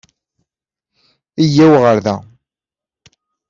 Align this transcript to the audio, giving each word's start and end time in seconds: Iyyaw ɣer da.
Iyyaw 1.43 1.73
ɣer 1.83 1.97
da. 2.05 2.15